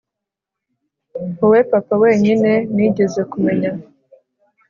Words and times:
wowe 1.37 1.59
papa 1.71 1.95
wenyine 2.03 2.51
nigeze 2.75 3.21
kumenya 3.31 3.71